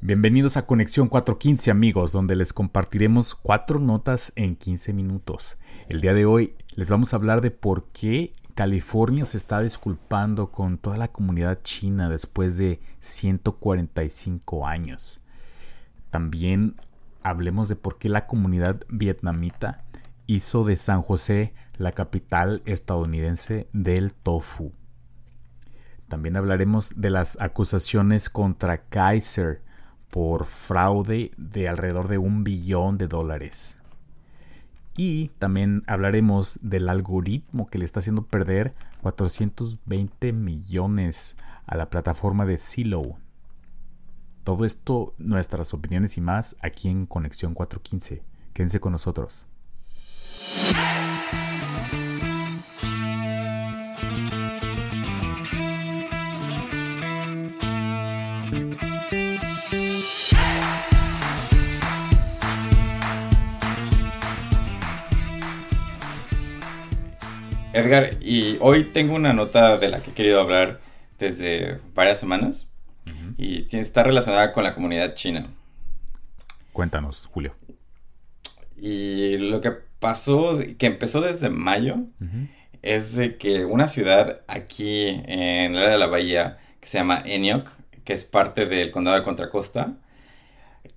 Bienvenidos 0.00 0.56
a 0.56 0.64
Conexión 0.64 1.08
415 1.08 1.72
amigos, 1.72 2.12
donde 2.12 2.36
les 2.36 2.52
compartiremos 2.52 3.34
cuatro 3.34 3.80
notas 3.80 4.32
en 4.36 4.54
15 4.54 4.92
minutos. 4.92 5.58
El 5.88 6.00
día 6.00 6.14
de 6.14 6.24
hoy 6.24 6.54
les 6.76 6.88
vamos 6.88 7.12
a 7.12 7.16
hablar 7.16 7.40
de 7.40 7.50
por 7.50 7.88
qué 7.88 8.32
California 8.54 9.24
se 9.24 9.36
está 9.36 9.60
disculpando 9.60 10.52
con 10.52 10.78
toda 10.78 10.98
la 10.98 11.08
comunidad 11.08 11.62
china 11.64 12.08
después 12.08 12.56
de 12.56 12.78
145 13.00 14.68
años. 14.68 15.20
También 16.10 16.76
hablemos 17.24 17.68
de 17.68 17.74
por 17.74 17.98
qué 17.98 18.08
la 18.08 18.28
comunidad 18.28 18.80
vietnamita 18.88 19.82
hizo 20.26 20.62
de 20.62 20.76
San 20.76 21.02
José 21.02 21.54
la 21.76 21.90
capital 21.90 22.62
estadounidense 22.66 23.68
del 23.72 24.12
tofu. 24.14 24.72
También 26.06 26.36
hablaremos 26.36 26.92
de 26.94 27.10
las 27.10 27.40
acusaciones 27.40 28.30
contra 28.30 28.84
Kaiser 28.84 29.66
por 30.10 30.46
fraude 30.46 31.32
de 31.36 31.68
alrededor 31.68 32.08
de 32.08 32.18
un 32.18 32.44
billón 32.44 32.96
de 32.98 33.08
dólares. 33.08 33.78
Y 34.96 35.28
también 35.38 35.84
hablaremos 35.86 36.58
del 36.60 36.88
algoritmo 36.88 37.66
que 37.66 37.78
le 37.78 37.84
está 37.84 38.00
haciendo 38.00 38.22
perder 38.22 38.72
420 39.02 40.32
millones 40.32 41.36
a 41.66 41.76
la 41.76 41.88
plataforma 41.88 42.46
de 42.46 42.58
Silo. 42.58 43.16
Todo 44.42 44.64
esto, 44.64 45.14
nuestras 45.18 45.72
opiniones 45.72 46.16
y 46.16 46.20
más 46.20 46.56
aquí 46.62 46.88
en 46.88 47.06
Conexión 47.06 47.54
415. 47.54 48.24
Quédense 48.54 48.80
con 48.80 48.92
nosotros. 48.92 49.46
Edgar, 67.72 68.16
y 68.22 68.56
hoy 68.60 68.84
tengo 68.84 69.14
una 69.14 69.34
nota 69.34 69.76
de 69.76 69.88
la 69.88 70.02
que 70.02 70.10
he 70.10 70.14
querido 70.14 70.40
hablar 70.40 70.80
desde 71.18 71.80
varias 71.94 72.18
semanas 72.18 72.66
y 73.36 73.66
está 73.76 74.02
relacionada 74.02 74.52
con 74.52 74.64
la 74.64 74.74
comunidad 74.74 75.14
china. 75.14 75.48
Cuéntanos, 76.72 77.28
Julio. 77.30 77.54
Y 78.76 79.36
lo 79.36 79.60
que 79.60 79.72
pasó, 79.98 80.58
que 80.78 80.86
empezó 80.86 81.20
desde 81.20 81.50
mayo, 81.50 81.96
es 82.80 83.14
de 83.14 83.36
que 83.36 83.64
una 83.64 83.86
ciudad 83.86 84.40
aquí 84.48 85.08
en 85.08 85.72
el 85.72 85.78
área 85.78 85.92
de 85.92 85.98
la 85.98 86.06
bahía 86.06 86.58
que 86.80 86.88
se 86.88 86.98
llama 86.98 87.22
Eniok, 87.24 87.68
que 88.04 88.14
es 88.14 88.24
parte 88.24 88.66
del 88.66 88.90
condado 88.90 89.18
de 89.18 89.24
Contracosta, 89.24 89.94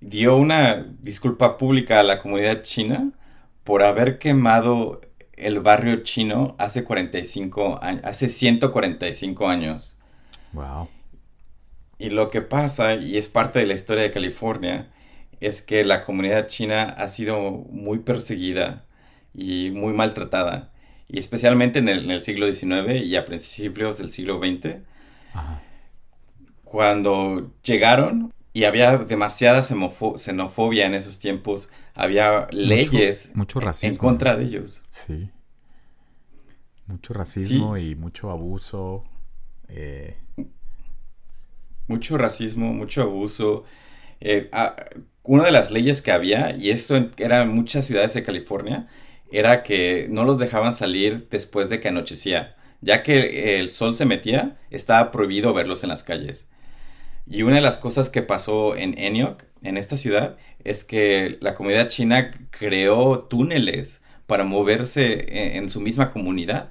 dio 0.00 0.36
una 0.36 0.86
disculpa 1.00 1.58
pública 1.58 2.00
a 2.00 2.04
la 2.04 2.18
comunidad 2.18 2.62
china 2.62 3.10
por 3.62 3.82
haber 3.82 4.18
quemado 4.18 5.02
el 5.46 5.60
barrio 5.60 6.02
chino 6.02 6.54
hace 6.58 6.84
45 6.84 7.80
años, 7.82 8.02
hace 8.04 8.28
145 8.28 9.48
años. 9.48 9.96
Wow. 10.52 10.88
Y 11.98 12.10
lo 12.10 12.30
que 12.30 12.42
pasa, 12.42 12.94
y 12.94 13.16
es 13.16 13.28
parte 13.28 13.60
de 13.60 13.66
la 13.66 13.74
historia 13.74 14.02
de 14.02 14.12
California, 14.12 14.90
es 15.40 15.62
que 15.62 15.84
la 15.84 16.04
comunidad 16.04 16.48
china 16.48 16.82
ha 16.82 17.08
sido 17.08 17.50
muy 17.70 18.00
perseguida 18.00 18.84
y 19.34 19.70
muy 19.70 19.92
maltratada. 19.92 20.72
Y 21.08 21.18
especialmente 21.18 21.78
en 21.78 21.88
el, 21.88 22.22
siglo 22.22 22.52
XIX 22.52 23.04
y 23.04 23.16
a 23.16 23.24
principios 23.24 23.98
del 23.98 24.10
siglo 24.10 24.38
XX. 24.38 24.76
Cuando 26.64 27.52
llegaron 27.62 28.32
y 28.52 28.64
había 28.64 28.98
demasiada 28.98 29.62
xenofobia 29.62 30.86
en 30.86 30.94
esos 30.94 31.18
tiempos, 31.18 31.70
había 31.94 32.48
leyes 32.50 33.32
mucho 33.34 33.60
racismo, 33.60 33.92
en 33.92 33.96
contra 33.96 34.36
de 34.36 34.44
ellos. 34.44 34.84
Sí. 35.06 35.30
Mucho 36.86 37.14
racismo 37.14 37.78
y 37.78 37.94
mucho 37.94 38.30
abuso. 38.30 39.04
Eh. 39.68 40.18
Mucho 41.86 42.18
racismo, 42.18 42.72
mucho 42.74 43.02
abuso. 43.02 43.64
Eh, 44.20 44.48
ah, 44.52 44.76
una 45.22 45.44
de 45.44 45.52
las 45.52 45.70
leyes 45.70 46.02
que 46.02 46.12
había, 46.12 46.54
y 46.54 46.70
esto 46.70 46.96
era 47.16 47.42
en 47.42 47.48
muchas 47.48 47.86
ciudades 47.86 48.12
de 48.14 48.22
California, 48.22 48.88
era 49.30 49.62
que 49.62 50.06
no 50.10 50.24
los 50.24 50.38
dejaban 50.38 50.74
salir 50.74 51.28
después 51.30 51.70
de 51.70 51.80
que 51.80 51.88
anochecía. 51.88 52.56
Ya 52.82 53.02
que 53.02 53.60
el 53.60 53.70
sol 53.70 53.94
se 53.94 54.04
metía, 54.04 54.58
estaba 54.70 55.10
prohibido 55.10 55.54
verlos 55.54 55.84
en 55.84 55.90
las 55.90 56.02
calles. 56.02 56.50
Y 57.26 57.42
una 57.42 57.56
de 57.56 57.62
las 57.62 57.78
cosas 57.78 58.10
que 58.10 58.22
pasó 58.22 58.76
en 58.76 58.98
Eniok, 58.98 59.44
en 59.62 59.76
esta 59.76 59.96
ciudad, 59.96 60.36
es 60.64 60.84
que 60.84 61.38
la 61.40 61.54
comunidad 61.54 61.88
china 61.88 62.30
creó 62.50 63.20
túneles 63.20 64.02
para 64.26 64.44
moverse 64.44 65.56
en, 65.56 65.68
su 65.68 65.80
misma 65.80 66.10
comunidad, 66.10 66.70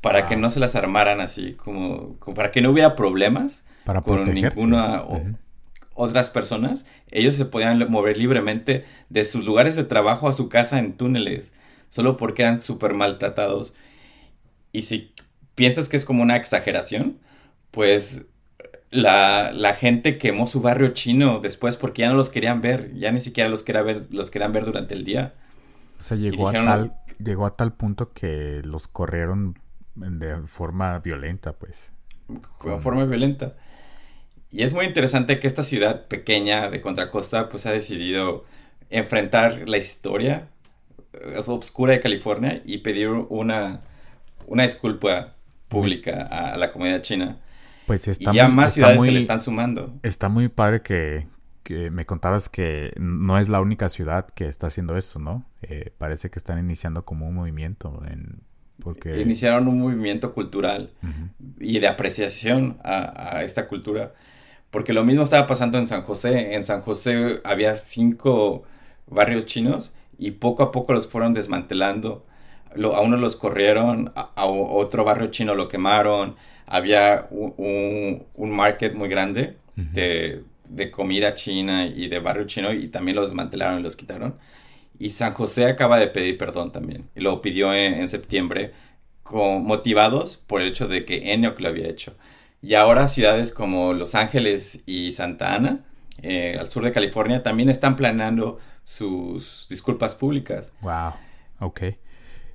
para 0.00 0.26
que 0.26 0.36
no 0.36 0.50
se 0.50 0.60
las 0.60 0.74
armaran 0.74 1.20
así, 1.20 1.54
como, 1.54 2.16
para 2.34 2.50
que 2.50 2.60
no 2.60 2.70
hubiera 2.70 2.96
problemas 2.96 3.66
con 4.04 4.24
ninguna 4.32 5.04
otras 5.94 6.30
personas. 6.30 6.86
Ellos 7.10 7.36
se 7.36 7.44
podían 7.44 7.90
mover 7.90 8.16
libremente 8.16 8.84
de 9.08 9.24
sus 9.24 9.44
lugares 9.44 9.76
de 9.76 9.84
trabajo 9.84 10.28
a 10.28 10.32
su 10.32 10.48
casa 10.48 10.78
en 10.78 10.94
túneles, 10.94 11.52
solo 11.88 12.16
porque 12.16 12.42
eran 12.42 12.60
súper 12.60 12.94
maltratados. 12.94 13.74
Y 14.72 14.82
si 14.82 15.12
piensas 15.54 15.88
que 15.88 15.96
es 15.96 16.04
como 16.04 16.22
una 16.22 16.36
exageración, 16.36 17.18
pues 17.70 18.29
la, 18.90 19.52
la, 19.52 19.74
gente 19.74 20.18
quemó 20.18 20.46
su 20.46 20.60
barrio 20.60 20.88
chino 20.88 21.40
después 21.40 21.76
porque 21.76 22.02
ya 22.02 22.08
no 22.08 22.16
los 22.16 22.28
querían 22.28 22.60
ver, 22.60 22.92
ya 22.94 23.12
ni 23.12 23.20
siquiera 23.20 23.48
los 23.48 23.62
querían 23.62 23.86
ver, 23.86 24.06
los 24.10 24.30
querían 24.30 24.52
ver 24.52 24.64
durante 24.64 24.94
el 24.94 25.04
día. 25.04 25.34
O 25.98 26.02
sea, 26.02 26.16
llegó, 26.16 26.48
a 26.48 26.52
tal, 26.52 26.94
llegó 27.22 27.46
a 27.46 27.56
tal 27.56 27.72
punto 27.72 28.12
que 28.12 28.62
los 28.64 28.88
corrieron 28.88 29.58
de 29.94 30.36
forma 30.46 30.98
violenta, 30.98 31.52
pues. 31.52 31.92
De 32.28 32.78
forma 32.78 33.04
violenta. 33.04 33.54
Y 34.50 34.62
es 34.62 34.72
muy 34.72 34.86
interesante 34.86 35.38
que 35.38 35.46
esta 35.46 35.62
ciudad 35.62 36.06
pequeña 36.06 36.70
de 36.70 36.80
Contracosta 36.80 37.48
pues 37.48 37.66
ha 37.66 37.72
decidido 37.72 38.44
enfrentar 38.88 39.68
la 39.68 39.78
historia 39.78 40.48
eh, 41.12 41.42
oscura 41.46 41.92
de 41.92 42.00
California 42.00 42.60
y 42.64 42.78
pedir 42.78 43.08
una, 43.08 43.82
una 44.46 44.64
disculpa 44.64 45.34
pública 45.68 46.22
a 46.22 46.56
la 46.56 46.72
comunidad 46.72 47.02
china 47.02 47.38
pues 47.90 48.06
está 48.06 48.30
y 48.30 48.36
ya 48.36 48.46
más 48.46 48.74
ciudades 48.74 49.02
se 49.02 49.10
le 49.10 49.18
están 49.18 49.40
sumando. 49.40 49.98
Está 50.04 50.28
muy 50.28 50.46
padre 50.46 50.80
que, 50.80 51.26
me 51.90 52.06
contabas 52.06 52.48
que 52.48 52.92
no 53.00 53.36
es 53.36 53.48
la 53.48 53.60
única 53.60 53.88
ciudad 53.88 54.28
que 54.30 54.46
está 54.46 54.68
haciendo 54.68 54.96
esto, 54.96 55.18
¿no? 55.18 55.44
Eh, 55.62 55.92
parece 55.98 56.30
que 56.30 56.38
están 56.38 56.60
iniciando 56.60 57.04
como 57.04 57.26
un 57.26 57.34
movimiento 57.34 58.00
en, 58.08 58.42
porque... 58.80 59.20
Iniciaron 59.20 59.66
un 59.66 59.80
movimiento 59.80 60.34
cultural 60.34 60.92
y 61.58 61.80
de 61.80 61.88
apreciación 61.88 62.78
a, 62.84 63.42
esta 63.42 63.66
cultura. 63.66 64.14
Porque 64.70 64.92
lo 64.92 65.02
mismo 65.02 65.24
estaba 65.24 65.48
pasando 65.48 65.76
en 65.76 65.88
San 65.88 66.02
José. 66.02 66.54
En 66.54 66.64
San 66.64 66.82
José 66.82 67.40
había 67.42 67.74
cinco 67.74 68.62
barrios 69.08 69.46
chinos 69.46 69.96
y 70.16 70.30
poco 70.30 70.62
a 70.62 70.70
poco 70.70 70.92
los 70.92 71.08
fueron 71.08 71.34
desmantelando. 71.34 72.24
a 72.72 73.00
uno 73.00 73.16
los 73.16 73.34
corrieron, 73.34 74.12
a 74.14 74.46
otro 74.46 75.02
barrio 75.02 75.26
chino 75.32 75.56
lo 75.56 75.66
quemaron, 75.66 76.36
había 76.70 77.26
un, 77.30 78.24
un, 78.34 78.50
market 78.50 78.94
muy 78.94 79.08
grande 79.08 79.56
de, 79.74 80.42
de, 80.68 80.90
comida 80.90 81.34
china 81.34 81.86
y 81.86 82.06
de 82.06 82.20
barrio 82.20 82.46
chino 82.46 82.72
y 82.72 82.88
también 82.88 83.16
los 83.16 83.30
desmantelaron 83.30 83.80
y 83.80 83.82
los 83.82 83.96
quitaron. 83.96 84.36
Y 84.98 85.10
San 85.10 85.34
José 85.34 85.66
acaba 85.66 85.98
de 85.98 86.06
pedir 86.06 86.38
perdón 86.38 86.70
también. 86.70 87.08
Y 87.16 87.20
lo 87.20 87.42
pidió 87.42 87.74
en, 87.74 88.06
septiembre 88.06 88.72
con, 89.24 89.64
motivados 89.64 90.36
por 90.36 90.62
el 90.62 90.68
hecho 90.68 90.86
de 90.86 91.04
que 91.04 91.32
Enoch 91.32 91.58
lo 91.58 91.68
había 91.68 91.88
hecho. 91.88 92.14
Y 92.62 92.74
ahora 92.74 93.08
ciudades 93.08 93.52
como 93.52 93.92
Los 93.92 94.14
Ángeles 94.14 94.84
y 94.86 95.10
Santa 95.12 95.54
Ana, 95.54 95.80
eh, 96.22 96.56
al 96.60 96.68
sur 96.68 96.84
de 96.84 96.92
California, 96.92 97.42
también 97.42 97.68
están 97.68 97.96
planeando 97.96 98.58
sus 98.84 99.66
disculpas 99.68 100.14
públicas. 100.14 100.72
Wow, 100.82 101.14
ok. 101.58 101.82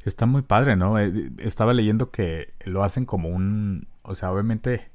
Está 0.06 0.26
muy 0.26 0.44
padre, 0.44 0.78
¿no? 0.78 1.00
Eh, 1.00 1.32
estaba 1.40 1.74
leyendo 1.74 2.12
que 2.12 2.54
lo 2.64 2.84
hacen 2.84 3.06
como 3.06 3.30
un, 3.30 3.88
o 4.08 4.16
sea, 4.16 4.32
obviamente 4.32 4.92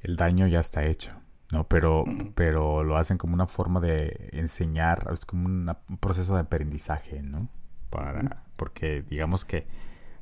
el 0.00 0.16
daño 0.16 0.46
ya 0.46 0.60
está 0.60 0.84
hecho, 0.84 1.12
¿no? 1.50 1.66
Pero, 1.68 2.04
pero 2.34 2.84
lo 2.84 2.96
hacen 2.96 3.18
como 3.18 3.34
una 3.34 3.46
forma 3.46 3.80
de 3.80 4.30
enseñar, 4.32 5.08
es 5.12 5.24
como 5.24 5.46
un 5.46 5.74
proceso 6.00 6.34
de 6.34 6.40
aprendizaje, 6.40 7.22
¿no? 7.22 7.48
Para, 7.90 8.44
porque 8.56 9.02
digamos 9.02 9.44
que 9.44 9.66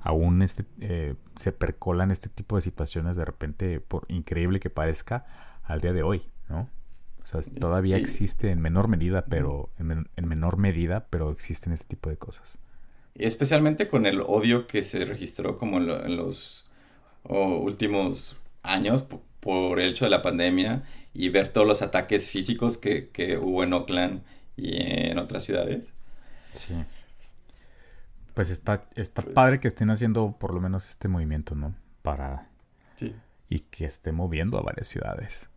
aún 0.01 0.43
este, 0.43 0.65
eh, 0.81 1.15
se 1.37 1.53
percolan 1.53 2.11
este 2.11 2.29
tipo 2.29 2.57
de 2.57 2.63
situaciones 2.63 3.17
de 3.17 3.25
repente, 3.25 3.81
por 3.81 4.05
increíble 4.09 4.61
que 4.61 4.71
parezca, 4.71 5.27
al 5.63 5.81
día 5.81 5.93
de 5.93 6.03
hoy, 6.03 6.23
¿no? 6.49 6.69
O 7.23 7.27
sea, 7.27 7.41
todavía 7.61 7.97
existe 7.97 8.51
en 8.51 8.61
menor 8.61 8.89
medida, 8.89 9.27
pero 9.27 9.71
en, 9.79 10.09
en 10.17 10.29
menor 10.29 10.57
medida, 10.57 11.07
pero 11.09 11.31
existen 11.31 11.73
este 11.73 11.87
tipo 11.87 12.11
de 12.11 12.17
cosas. 12.17 12.59
Especialmente 13.15 13.89
con 13.89 14.07
el 14.07 14.21
odio 14.21 14.67
que 14.67 14.83
se 14.83 15.05
registró 15.05 15.59
como 15.59 15.79
en, 15.79 16.17
los 16.17 16.71
últimos 17.25 18.37
años 18.63 19.05
por 19.41 19.81
el 19.81 19.91
hecho 19.91 20.05
de 20.05 20.11
la 20.11 20.23
pandemia 20.23 20.83
y 21.15 21.29
ver 21.29 21.49
todos 21.49 21.67
los 21.67 21.83
ataques 21.83 22.29
físicos 22.29 22.79
que, 22.79 23.09
que 23.11 23.39
hubo 23.39 23.65
en 23.65 23.73
Oakland 23.73 24.23
y 24.57 24.81
en 24.81 25.19
otras 25.19 25.43
ciudades. 25.43 25.95
Sí. 26.55 26.75
Pues 28.35 28.51
está, 28.51 28.85
está 28.95 29.23
padre 29.23 29.61
que 29.61 29.69
estén 29.69 29.91
haciendo 29.91 30.37
por 30.39 30.55
lo 30.55 30.61
menos 30.61 30.89
este 30.89 31.09
movimiento, 31.09 31.55
¿no? 31.55 31.75
Para... 32.03 32.49
Sí. 32.97 33.15
Y 33.49 33.61
que 33.61 33.85
esté 33.85 34.13
moviendo 34.13 34.59
a 34.59 34.63
varias 34.63 34.89
ciudades. 34.89 35.51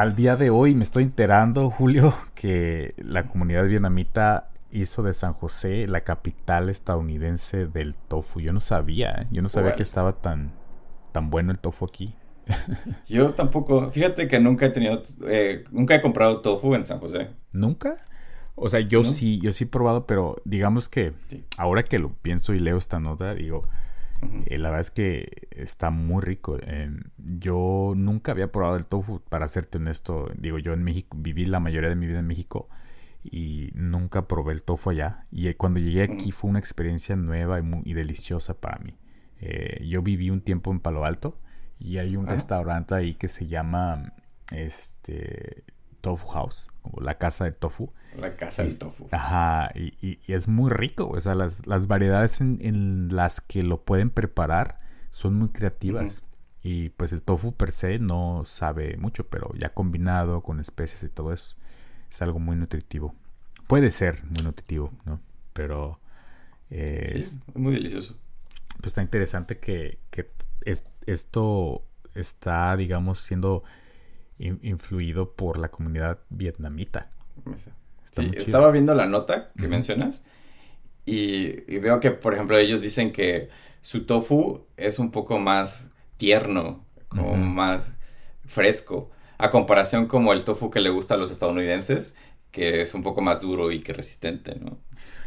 Al 0.00 0.16
día 0.16 0.34
de 0.34 0.48
hoy 0.48 0.74
me 0.74 0.82
estoy 0.82 1.02
enterando, 1.02 1.68
Julio, 1.68 2.14
que 2.34 2.94
la 2.96 3.26
comunidad 3.26 3.66
vietnamita 3.66 4.48
hizo 4.70 5.02
de 5.02 5.12
San 5.12 5.34
José 5.34 5.86
la 5.88 6.04
capital 6.04 6.70
estadounidense 6.70 7.66
del 7.66 7.96
tofu. 7.96 8.40
Yo 8.40 8.54
no 8.54 8.60
sabía, 8.60 9.10
¿eh? 9.10 9.26
yo 9.30 9.42
no 9.42 9.50
sabía 9.50 9.74
que 9.74 9.82
estaba 9.82 10.14
tan, 10.14 10.52
tan 11.12 11.28
bueno 11.28 11.52
el 11.52 11.58
tofu 11.58 11.84
aquí. 11.84 12.14
Yo 13.10 13.34
tampoco, 13.34 13.90
fíjate 13.90 14.26
que 14.26 14.40
nunca 14.40 14.64
he 14.64 14.70
tenido, 14.70 15.02
eh, 15.28 15.64
nunca 15.70 15.96
he 15.96 16.00
comprado 16.00 16.40
tofu 16.40 16.74
en 16.74 16.86
San 16.86 16.98
José. 16.98 17.28
¿Nunca? 17.52 17.98
O 18.54 18.70
sea, 18.70 18.80
yo 18.80 19.02
¿No? 19.02 19.04
sí, 19.04 19.38
yo 19.42 19.52
sí 19.52 19.64
he 19.64 19.66
probado, 19.66 20.06
pero 20.06 20.40
digamos 20.46 20.88
que 20.88 21.12
Sí. 21.28 21.44
ahora 21.58 21.82
que 21.82 21.98
lo 21.98 22.14
pienso 22.14 22.54
y 22.54 22.58
leo 22.58 22.78
esta 22.78 23.00
nota, 23.00 23.34
digo, 23.34 23.68
Eh, 24.46 24.58
la 24.58 24.70
verdad 24.70 24.80
es 24.80 24.90
que 24.90 25.48
está 25.50 25.90
muy 25.90 26.22
rico. 26.22 26.58
Eh, 26.60 26.90
yo 27.16 27.94
nunca 27.96 28.32
había 28.32 28.52
probado 28.52 28.76
el 28.76 28.86
tofu, 28.86 29.20
para 29.20 29.48
serte 29.48 29.78
honesto. 29.78 30.30
Digo, 30.36 30.58
yo 30.58 30.72
en 30.72 30.82
México, 30.82 31.16
viví 31.18 31.46
la 31.46 31.60
mayoría 31.60 31.88
de 31.88 31.96
mi 31.96 32.06
vida 32.06 32.18
en 32.18 32.26
México 32.26 32.68
y 33.22 33.70
nunca 33.74 34.26
probé 34.26 34.52
el 34.52 34.62
tofu 34.62 34.90
allá. 34.90 35.26
Y 35.30 35.48
eh, 35.48 35.56
cuando 35.56 35.80
llegué 35.80 36.02
aquí 36.02 36.32
fue 36.32 36.50
una 36.50 36.58
experiencia 36.58 37.16
nueva 37.16 37.58
y, 37.58 37.62
muy, 37.62 37.82
y 37.84 37.94
deliciosa 37.94 38.60
para 38.60 38.78
mí. 38.78 38.96
Eh, 39.40 39.86
yo 39.86 40.02
viví 40.02 40.30
un 40.30 40.40
tiempo 40.40 40.70
en 40.70 40.80
Palo 40.80 41.04
Alto 41.04 41.38
y 41.78 41.98
hay 41.98 42.16
un 42.16 42.26
restaurante 42.26 42.94
ahí 42.94 43.14
que 43.14 43.28
se 43.28 43.46
llama 43.46 44.12
este 44.52 45.64
Tofu 46.00 46.26
House, 46.28 46.68
o 46.82 47.00
la 47.00 47.18
casa 47.18 47.44
de 47.44 47.52
tofu. 47.52 47.92
La 48.18 48.36
casa 48.36 48.64
del 48.64 48.78
tofu. 48.78 49.08
Ajá, 49.12 49.70
y, 49.74 49.94
y- 50.00 50.18
y 50.26 50.32
es 50.32 50.48
muy 50.48 50.70
rico. 50.70 51.08
O 51.08 51.20
sea, 51.20 51.34
las, 51.34 51.66
las 51.66 51.86
variedades 51.86 52.40
en, 52.40 52.58
en 52.60 53.14
las 53.14 53.40
que 53.40 53.62
lo 53.62 53.82
pueden 53.84 54.10
preparar 54.10 54.78
son 55.10 55.34
muy 55.36 55.50
creativas. 55.50 56.22
Y 56.62 56.90
pues 56.90 57.12
el 57.12 57.22
tofu 57.22 57.52
per 57.52 57.72
se 57.72 57.98
no 57.98 58.42
sabe 58.44 58.96
mucho, 58.98 59.28
pero 59.28 59.52
ya 59.58 59.72
combinado 59.72 60.42
con 60.42 60.60
especies 60.60 61.02
y 61.04 61.08
todo 61.08 61.32
eso, 61.32 61.56
es 62.10 62.20
algo 62.22 62.38
muy 62.38 62.56
nutritivo. 62.56 63.14
Puede 63.66 63.90
ser 63.90 64.24
muy 64.24 64.42
nutritivo, 64.42 64.92
¿no? 65.06 65.20
Pero 65.54 66.00
eh, 66.70 67.04
Sí, 67.08 67.18
es- 67.20 67.40
muy 67.54 67.72
delicioso. 67.74 68.18
pues 68.78 68.88
está 68.88 69.02
interesante 69.02 69.58
que, 69.58 69.98
que 70.10 70.30
es- 70.64 70.86
esto 71.06 71.84
está, 72.14 72.76
digamos, 72.76 73.20
siendo 73.20 73.62
influido 74.62 75.32
por 75.32 75.58
la 75.58 75.70
comunidad 75.70 76.20
vietnamita. 76.30 77.08
Sí, 78.12 78.30
estaba 78.34 78.70
viendo 78.70 78.94
la 78.94 79.06
nota 79.06 79.52
que 79.56 79.68
mencionas 79.68 80.24
y, 81.06 81.72
y 81.72 81.78
veo 81.78 82.00
que, 82.00 82.10
por 82.10 82.34
ejemplo, 82.34 82.58
ellos 82.58 82.80
dicen 82.80 83.12
que 83.12 83.48
su 83.82 84.04
tofu 84.04 84.66
es 84.76 84.98
un 84.98 85.10
poco 85.10 85.38
más 85.38 85.90
tierno, 86.16 86.84
como 87.08 87.36
más 87.36 87.92
fresco, 88.46 89.10
a 89.38 89.50
comparación 89.50 90.06
como 90.06 90.32
el 90.32 90.44
tofu 90.44 90.70
que 90.70 90.80
le 90.80 90.90
gusta 90.90 91.14
a 91.14 91.16
los 91.16 91.30
estadounidenses, 91.30 92.16
que 92.50 92.82
es 92.82 92.94
un 92.94 93.02
poco 93.02 93.20
más 93.20 93.40
duro 93.40 93.72
y 93.72 93.80
que 93.80 93.92
resistente, 93.92 94.56
¿no? 94.56 94.78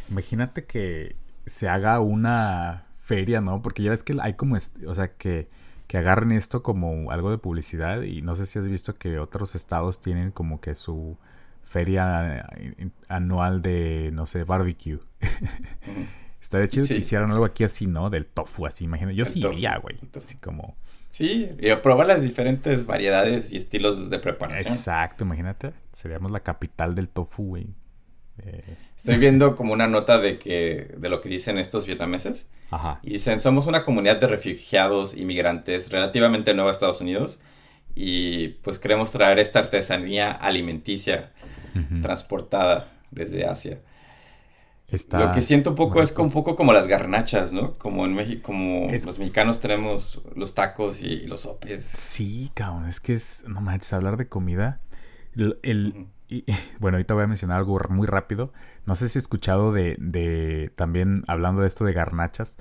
Imagínate 0.10 0.66
que 0.66 1.16
se 1.46 1.68
haga 1.68 2.00
una 2.00 2.86
feria, 2.98 3.42
¿no? 3.42 3.62
Porque 3.62 3.82
ya 3.82 3.90
ves 3.90 4.04
que 4.04 4.16
hay 4.22 4.36
como, 4.36 4.56
o 4.56 4.96
sea, 4.96 5.14
que, 5.14 5.50
que 5.94 6.00
agarren 6.00 6.32
esto 6.32 6.64
como 6.64 7.12
algo 7.12 7.30
de 7.30 7.38
publicidad 7.38 8.02
y 8.02 8.24
no 8.24 8.34
sé 8.34 8.48
si 8.48 8.58
has 8.58 8.68
visto 8.68 8.96
que 8.96 9.20
otros 9.20 9.54
estados 9.54 10.02
tienen 10.02 10.32
como 10.32 10.60
que 10.60 10.74
su 10.74 11.20
feria 11.62 12.48
eh, 12.58 12.90
anual 13.10 13.62
de, 13.62 14.10
no 14.12 14.26
sé, 14.26 14.44
barbecue. 14.44 14.98
Estaría 16.42 16.68
chido 16.68 16.86
Sí. 16.88 16.96
que 16.96 17.00
hicieran 17.02 17.30
algo 17.30 17.46
aquí 17.46 17.64
así, 17.64 17.86
¿no? 17.86 18.10
Del 18.10 18.26
tofu, 18.26 18.66
así, 18.66 18.86
imagínate. 18.86 19.16
Yo 19.16 19.24
El 19.26 19.30
sí 19.30 19.40
tofu, 19.40 19.54
iría, 19.54 19.78
güey. 19.78 20.00
Así 20.18 20.36
como... 20.38 20.76
Sí, 21.12 21.52
y 21.60 21.76
probar 21.76 22.08
las 22.08 22.24
diferentes 22.24 22.88
variedades 22.88 23.54
y 23.54 23.58
estilos 23.58 24.10
de 24.10 24.18
preparación. 24.18 24.74
Exacto, 24.74 25.26
imagínate. 25.26 25.74
Seríamos 25.92 26.32
la 26.32 26.40
capital 26.40 26.96
del 26.96 27.08
tofu, 27.08 27.50
güey. 27.50 27.68
Eh, 28.40 28.76
Estoy 28.98 29.18
viendo 29.18 29.56
como 29.56 29.74
una 29.74 29.88
nota 29.88 30.18
de 30.18 30.40
que 30.40 30.96
de 30.98 31.10
lo 31.10 31.22
que 31.22 31.30
dicen 31.30 31.58
estos 31.58 31.86
vietnameses. 31.86 32.50
ajá. 32.72 33.00
Y 33.04 33.14
dicen, 33.14 33.40
somos 33.40 33.68
una 33.68 33.84
comunidad 33.86 34.18
de 34.20 34.28
refugiados 34.28 35.16
inmigrantes 35.16 35.92
relativamente 35.92 36.54
nueva 36.54 36.70
a 36.72 36.74
Estados 36.74 37.02
Unidos 37.02 37.42
y 37.96 38.50
pues 38.64 38.80
queremos 38.80 39.12
traer 39.12 39.40
esta 39.40 39.60
artesanía 39.60 40.32
alimenticia 40.32 41.32
transportada 42.02 42.92
desde 43.12 43.46
Asia. 43.46 43.80
Está 44.92 45.20
Lo 45.20 45.32
que 45.32 45.42
siento 45.42 45.72
un 45.72 45.76
poco 45.76 46.02
es 46.04 46.16
un 46.18 46.30
poco 46.32 46.56
como 46.56 46.72
las 46.72 46.88
garnachas, 46.88 47.52
¿no? 47.52 47.74
Como 47.74 48.06
en 48.06 48.14
México, 48.14 48.42
como 48.44 48.90
Es- 48.92 49.06
los 49.06 49.18
mexicanos 49.18 49.60
tenemos 49.60 50.22
los 50.36 50.54
tacos 50.54 51.02
y, 51.02 51.08
y 51.08 51.28
los 51.28 51.42
sopes. 51.42 51.84
Sí, 51.84 52.52
cabrón, 52.54 52.88
es 52.88 53.00
que 53.00 53.16
es, 53.16 53.44
no 53.48 53.62
manches, 53.62 53.94
hablar 53.94 54.18
de 54.18 54.28
comida. 54.28 54.82
El. 55.64 56.08
Y- 56.28 56.46
bueno, 56.80 56.98
ahorita 56.98 57.14
voy 57.14 57.24
a 57.24 57.28
mencionar 57.28 57.58
algo 57.60 57.80
muy 57.90 58.08
rápido. 58.08 58.54
No 58.86 58.96
sé 58.96 59.08
si 59.10 59.18
has 59.20 59.24
escuchado 59.24 59.72
de, 59.72 59.96
de, 60.00 60.72
también 60.76 61.24
hablando 61.28 61.62
de 61.62 61.68
esto 61.68 61.86
de 61.86 61.94
garnachas. 61.94 62.58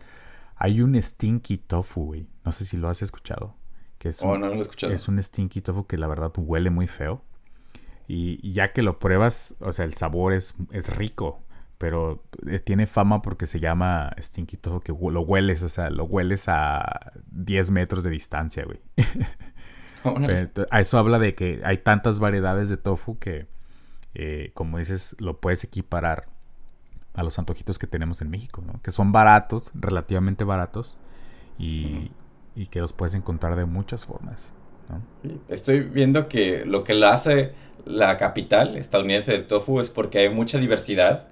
Hay 0.56 0.80
un 0.80 0.94
stinky 1.00 1.58
tofu, 1.58 2.04
güey. 2.06 2.26
No 2.44 2.52
sé 2.52 2.64
si 2.64 2.76
lo 2.76 2.88
has 2.88 3.02
escuchado. 3.02 3.56
Que 3.98 4.08
es 4.10 4.20
Oh, 4.22 4.32
un, 4.32 4.40
no 4.40 4.48
lo 4.48 4.54
he 4.54 4.60
escuchado. 4.60 4.92
es 4.92 5.08
un 5.08 5.22
stinky 5.22 5.60
tofu 5.60 5.86
que 5.86 5.96
la 5.98 6.06
verdad 6.06 6.32
huele 6.36 6.70
muy 6.70 6.86
feo. 6.86 7.24
Y, 8.08 8.38
y 8.46 8.52
ya 8.52 8.72
que 8.72 8.82
lo 8.82 8.98
pruebas, 8.98 9.56
o 9.60 9.72
sea, 9.72 9.84
el 9.84 9.94
sabor 9.94 10.32
es, 10.32 10.54
es 10.70 10.94
rico. 10.96 11.42
Pero 11.78 12.22
eh, 12.46 12.60
tiene 12.60 12.86
fama 12.86 13.22
porque 13.22 13.46
se 13.48 13.58
llama 13.58 14.14
stinky 14.20 14.56
tofu 14.56 14.80
que 14.80 14.92
lo 14.92 15.22
hueles, 15.22 15.62
o 15.64 15.68
sea, 15.68 15.90
lo 15.90 16.04
hueles 16.04 16.44
a 16.48 17.12
10 17.32 17.70
metros 17.72 18.04
de 18.04 18.10
distancia, 18.10 18.64
güey. 18.64 18.80
Pero 20.26 20.66
a 20.70 20.80
eso 20.80 20.98
habla 20.98 21.18
de 21.18 21.34
que 21.34 21.60
hay 21.64 21.78
tantas 21.78 22.18
variedades 22.18 22.68
de 22.68 22.76
tofu 22.76 23.18
que, 23.18 23.46
eh, 24.14 24.50
como 24.54 24.78
dices, 24.78 25.16
lo 25.18 25.40
puedes 25.40 25.64
equiparar 25.64 26.28
a 27.14 27.22
los 27.22 27.38
antojitos 27.38 27.78
que 27.78 27.86
tenemos 27.86 28.22
en 28.22 28.30
México, 28.30 28.62
¿no? 28.66 28.80
Que 28.82 28.90
son 28.90 29.12
baratos, 29.12 29.70
relativamente 29.74 30.44
baratos, 30.44 30.98
y, 31.58 32.10
y 32.54 32.66
que 32.66 32.80
los 32.80 32.92
puedes 32.92 33.14
encontrar 33.14 33.56
de 33.56 33.64
muchas 33.64 34.06
formas, 34.06 34.54
Estoy 35.48 35.80
viendo 35.80 36.28
que 36.28 36.66
lo 36.66 36.84
que 36.84 36.92
lo 36.92 37.08
hace 37.08 37.52
la 37.84 38.16
capital 38.16 38.76
estadounidense 38.76 39.32
del 39.32 39.46
tofu 39.46 39.80
es 39.80 39.90
porque 39.90 40.18
hay 40.18 40.28
mucha 40.28 40.58
diversidad, 40.58 41.28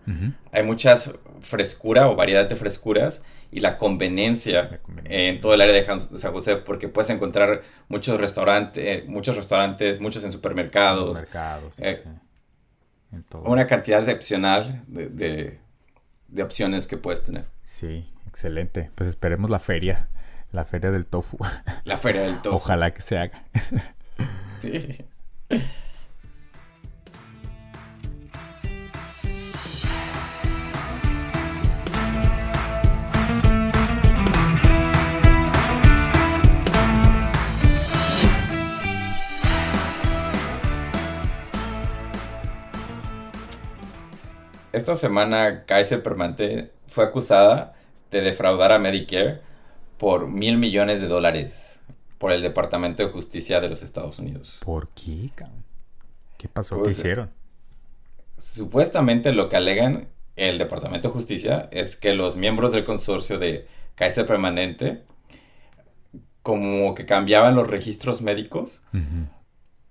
hay 0.52 0.62
mucha 0.64 0.94
frescura 1.40 2.08
o 2.08 2.16
variedad 2.16 2.48
de 2.48 2.56
frescuras 2.56 3.22
y 3.52 3.60
la 3.60 3.76
conveniencia, 3.78 4.62
La 4.70 4.78
conveniencia. 4.78 5.28
en 5.28 5.40
todo 5.40 5.54
el 5.54 5.60
área 5.60 5.74
de 5.74 5.84
San 6.18 6.32
José 6.32 6.56
porque 6.56 6.88
puedes 6.88 7.10
encontrar 7.10 7.62
muchos 7.88 8.20
restaurantes, 8.20 9.06
muchos 9.08 9.36
restaurantes, 9.36 10.00
muchos 10.00 10.22
en 10.24 10.32
supermercados, 10.32 11.18
Mercados, 11.20 11.76
sí, 11.76 11.82
eh, 11.84 11.94
sí. 12.04 12.10
En 13.12 13.24
una 13.44 13.66
cantidad 13.66 13.98
excepcional 14.00 14.84
de, 14.86 15.08
de, 15.08 15.58
de 16.28 16.42
opciones 16.42 16.86
que 16.86 16.96
puedes 16.96 17.24
tener. 17.24 17.44
Sí, 17.64 18.08
excelente. 18.28 18.90
Pues 18.94 19.08
esperemos 19.08 19.50
la 19.50 19.58
feria, 19.58 20.08
la 20.52 20.64
feria 20.64 20.92
del 20.92 21.06
tofu. 21.06 21.36
La 21.84 21.96
feria 21.98 22.22
del 22.22 22.40
tofu. 22.40 22.56
Ojalá 22.56 22.92
que 22.94 23.02
se 23.02 23.18
haga. 23.18 23.44
Sí. 24.60 24.98
Esta 44.72 44.94
semana 44.94 45.64
Kaiser 45.64 46.02
Permanente 46.02 46.70
fue 46.86 47.04
acusada 47.04 47.74
de 48.10 48.20
defraudar 48.20 48.72
a 48.72 48.78
Medicare 48.78 49.40
por 49.98 50.28
mil 50.28 50.58
millones 50.58 51.00
de 51.00 51.08
dólares 51.08 51.82
por 52.18 52.32
el 52.32 52.42
Departamento 52.42 53.02
de 53.02 53.10
Justicia 53.10 53.60
de 53.60 53.68
los 53.68 53.82
Estados 53.82 54.18
Unidos. 54.18 54.58
¿Por 54.60 54.88
qué? 54.88 55.30
¿Qué 56.36 56.48
pasó? 56.48 56.76
¿Qué 56.76 56.82
Pues, 56.82 56.96
eh, 56.96 57.00
hicieron? 57.00 57.30
Supuestamente 58.38 59.32
lo 59.32 59.48
que 59.48 59.56
alegan 59.56 60.08
el 60.36 60.58
Departamento 60.58 61.08
de 61.08 61.14
Justicia 61.14 61.68
es 61.72 61.96
que 61.96 62.14
los 62.14 62.36
miembros 62.36 62.72
del 62.72 62.84
consorcio 62.84 63.38
de 63.38 63.66
Kaiser 63.96 64.26
Permanente 64.26 65.02
como 66.42 66.94
que 66.94 67.06
cambiaban 67.06 67.54
los 67.54 67.68
registros 67.68 68.22
médicos 68.22 68.82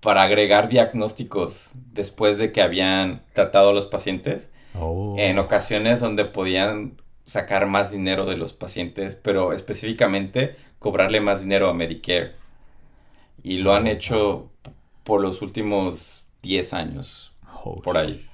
para 0.00 0.22
agregar 0.22 0.68
diagnósticos 0.68 1.72
después 1.92 2.38
de 2.38 2.50
que 2.50 2.62
habían 2.62 3.22
tratado 3.34 3.70
a 3.70 3.72
los 3.72 3.86
pacientes. 3.86 4.50
Oh. 4.78 5.14
En 5.18 5.38
ocasiones 5.38 6.00
donde 6.00 6.24
podían 6.24 7.00
sacar 7.24 7.66
más 7.66 7.90
dinero 7.90 8.26
de 8.26 8.36
los 8.36 8.52
pacientes, 8.52 9.14
pero 9.16 9.52
específicamente 9.52 10.56
cobrarle 10.78 11.20
más 11.20 11.40
dinero 11.42 11.68
a 11.68 11.74
Medicare. 11.74 12.32
Y 13.42 13.58
lo 13.58 13.74
han 13.74 13.86
hecho 13.86 14.50
por 15.04 15.20
los 15.20 15.42
últimos 15.42 16.24
10 16.42 16.72
años, 16.74 17.32
Oh, 17.64 17.80
por 17.82 17.98
ahí. 17.98 18.26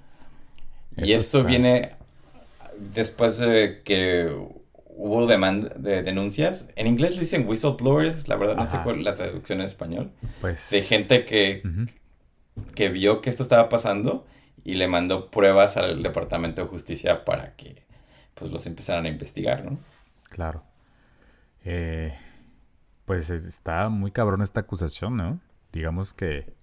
Y 0.97 1.12
esto 1.12 1.38
está- 1.38 1.49
viene 1.49 1.93
después 2.78 3.38
de 3.38 3.83
que 3.85 4.31
hubo 4.99 5.26
demanda 5.26 5.71
de 5.76 6.02
denuncias. 6.02 6.71
En 6.76 6.87
inglés 6.87 7.14
le 7.14 7.21
dicen 7.21 7.47
whistleblowers, 7.49 8.28
la 8.28 8.37
verdad 8.37 8.57
no 8.57 8.66
sé 8.66 8.78
cuál 8.83 8.99
es 8.99 9.05
la 9.05 9.14
traducción 9.14 9.61
en 9.61 9.66
español. 9.66 10.11
Pues. 10.40 10.71
De 10.71 10.83
gente 10.83 11.25
que, 11.26 11.62
que 12.75 12.88
vio 12.88 13.21
que 13.21 13.31
esto 13.31 13.43
estaba 13.43 13.69
pasando 13.69 14.26
y 14.66 14.75
le 14.76 14.88
mandó 14.88 15.30
pruebas 15.30 15.76
al 15.78 16.02
Departamento 16.02 16.62
de 16.62 16.68
Justicia 16.68 17.25
para 17.25 17.56
que 17.56 17.85
pues 18.35 18.50
los 18.52 18.66
empezaran 18.66 19.06
a 19.06 19.11
investigar, 19.11 19.64
¿no? 19.64 19.78
Claro. 20.28 20.62
Eh, 21.64 22.12
pues 23.04 23.30
es- 23.30 23.44
está 23.44 23.88
muy 23.88 24.11
cabrón 24.12 24.42
esta 24.42 24.61
acusación, 24.61 25.16
¿no? 25.16 25.40
Digamos 25.73 26.14
que 26.14 26.54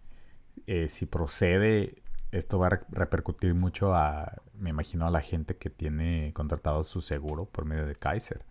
eh, 0.68 0.88
si 0.90 1.06
procede, 1.08 1.96
esto 2.32 2.60
va 2.60 2.68
a 2.68 2.70
re- 2.72 2.80
repercutir 2.92 3.54
mucho 3.56 3.96
a, 3.96 4.34
me 4.56 4.72
imagino, 4.72 5.08
a 5.08 5.12
la 5.12 5.22
gente 5.22 5.58
que 5.58 5.70
tiene 5.72 6.34
contratado 6.34 6.84
su 6.86 7.02
seguro 7.02 7.46
por 7.48 7.66
medio 7.66 7.86
de 7.88 7.96
Kaiser, 7.96 8.46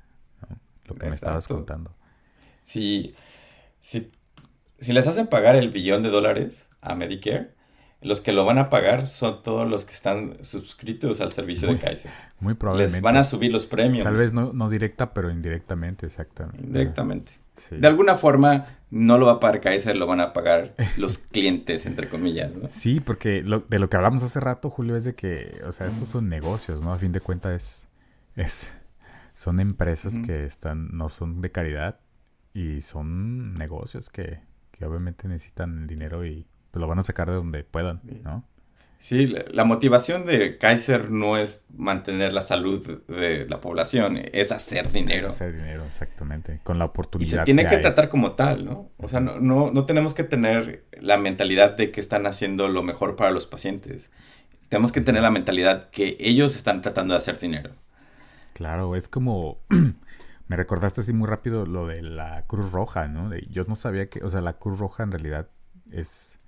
¿no? 0.49 0.59
Lo 0.87 0.97
que 0.97 1.07
me 1.07 1.15
estabas 1.17 1.49
contando. 1.49 1.95
Si, 2.61 3.15
si, 3.81 4.11
si 4.79 4.93
les 4.93 5.07
hacen 5.09 5.29
pagar 5.29 5.57
el 5.57 5.71
billón 5.71 6.03
de 6.03 6.11
dólares 6.11 6.71
a 6.83 6.95
Medicare, 6.95 7.55
los 8.03 8.21
que 8.21 8.33
lo 8.33 8.45
van 8.45 8.59
a 8.59 8.69
pagar 8.71 9.07
son 9.07 9.43
todos 9.43 9.69
los 9.69 9.85
que 9.85 9.93
están 9.93 10.37
suscritos 10.45 11.21
al 11.21 11.33
servicio 11.33 11.69
de 11.69 11.79
Kaiser. 11.79 12.11
Muy 12.41 12.55
probablemente. 12.55 12.97
Les 12.97 13.03
van 13.03 13.17
a 13.17 13.25
subir 13.25 13.53
los 13.53 13.67
premios. 13.67 14.05
Tal 14.05 14.17
vez 14.17 14.33
no, 14.33 14.53
no 14.53 14.69
directa, 14.69 15.15
pero 15.15 15.31
indirectamente, 15.31 16.07
exactamente. 16.07 16.63
Directamente. 16.67 17.33
Sí. 17.69 17.77
De 17.77 17.87
alguna 17.87 18.15
forma, 18.17 18.67
no 18.91 19.19
lo 19.19 19.27
va 19.27 19.33
a 19.33 19.41
pagar 19.41 19.61
Kaiser, 19.61 19.97
lo 19.97 20.07
van 20.07 20.21
a 20.21 20.33
pagar 20.33 20.75
los 20.97 21.19
clientes, 21.33 21.87
entre 21.87 22.09
comillas, 22.09 22.51
¿no? 22.55 22.69
Sí, 22.69 22.99
porque 23.01 23.43
lo- 23.43 23.61
de 23.61 23.79
lo 23.79 23.89
que 23.89 23.97
hablamos 23.97 24.23
hace 24.23 24.41
rato, 24.41 24.71
Julio, 24.71 24.97
es 24.97 25.05
de 25.05 25.15
que, 25.15 25.61
o 25.67 25.73
sea, 25.73 25.87
estos 25.87 26.09
son 26.09 26.29
negocios, 26.29 26.81
¿no? 26.81 26.93
A 26.93 26.99
fin 26.99 27.13
de 27.13 27.21
cuentas 27.21 27.87
es, 28.37 28.47
es 28.47 28.73
son 29.35 29.61
empresas 29.61 30.19
que 30.19 30.45
están, 30.45 30.97
no 30.97 31.09
son 31.09 31.41
de 31.41 31.51
caridad 31.53 32.01
y 32.55 32.83
son 32.83 33.55
negocios 33.55 34.11
que, 34.11 34.41
que 34.73 34.85
obviamente 34.85 35.29
necesitan 35.29 35.83
el 35.83 35.87
dinero 35.87 36.27
y 36.27 36.47
pues, 36.73 36.81
lo 36.81 36.89
van 36.89 36.99
a 37.01 37.05
sacar 37.05 37.29
de 37.31 37.37
donde 37.37 37.65
puedan, 37.65 38.03
¿no? 38.25 38.45
Sí, 38.99 39.27
la, 39.27 39.45
la 39.51 39.65
motivación 39.65 40.27
de 40.27 40.59
Kaiser 40.59 41.11
no 41.11 41.37
es 41.37 41.67
mantener 41.77 42.33
la 42.33 42.41
salud 42.43 43.03
de 43.09 43.47
la 43.49 43.61
población, 43.61 44.19
es 44.33 44.53
hacer 44.53 44.93
dinero. 44.93 45.29
Es 45.29 45.35
hacer 45.35 45.53
dinero, 45.55 45.85
exactamente, 45.87 46.61
con 46.65 46.79
la 46.79 46.85
Y 47.17 47.27
oportunidad 47.27 47.27
se 47.27 47.45
tiene 47.45 47.67
que 47.67 47.79
tratar 47.79 48.09
como 48.09 48.33
tal, 48.33 48.65
¿no? 48.65 48.91
O 48.99 49.09
sea, 49.09 49.21
no, 49.21 49.39
no, 49.39 49.71
no 49.71 49.87
tenemos 49.87 50.15
que 50.15 50.25
tener 50.25 50.87
la 51.01 51.17
mentalidad 51.19 51.77
de 51.77 51.91
que 51.93 52.01
están 52.01 52.27
haciendo 52.27 52.69
lo 52.69 52.83
mejor 52.83 53.17
para 53.17 53.31
los 53.31 53.47
pacientes. 53.47 54.11
Tenemos 54.69 54.93
que 54.93 55.01
tener 55.03 55.23
la 55.23 55.31
mentalidad 55.31 55.91
que 55.91 56.17
ellos 56.21 56.57
están 56.57 56.83
tratando 56.83 57.15
de 57.15 57.19
hacer 57.19 57.39
dinero. 57.39 57.73
Claro, 58.55 58.97
es 58.97 59.09
como... 59.09 59.61
Me 60.49 60.57
recordaste 60.57 61.01
así 61.01 61.13
muy 61.15 61.29
rápido 61.29 61.65
lo 61.67 61.87
de 61.87 62.03
la 62.03 62.45
Cruz 62.47 62.73
Roja, 62.73 63.09
¿no? 63.09 63.29
De- 63.31 63.47
yo 63.51 63.65
no 63.65 63.77
sabía 63.77 64.09
que... 64.11 64.23
O 64.25 64.31
sea, 64.31 64.41
la 64.43 64.59
Cruz 64.59 64.79
Roja 64.79 65.03
en 65.03 65.13
realidad 65.13 65.51
es... 65.91 66.41